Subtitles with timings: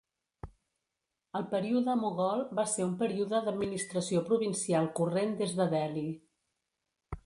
[1.39, 6.09] El període mogol va ser un període d'administració provincial corrent des de Delhi.